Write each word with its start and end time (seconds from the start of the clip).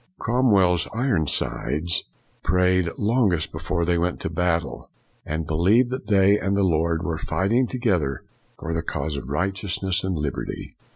Cromwell's 0.17 0.87
Ironsides 0.95 2.05
prayed 2.41 2.89
longest 2.97 3.51
before 3.51 3.85
they 3.85 3.99
went 3.99 4.19
to 4.21 4.31
battle, 4.31 4.89
and 5.27 5.45
believed 5.45 5.91
that 5.91 6.07
they 6.07 6.39
and 6.39 6.57
the 6.57 6.63
Lord 6.63 7.03
were 7.03 7.19
fighting 7.19 7.67
together 7.67 8.23
for 8.57 8.73
the 8.73 8.81
cause 8.81 9.15
of 9.15 9.29
right 9.29 9.53
eousness 9.53 10.03
and 10.03 10.17
liberty. 10.17 10.75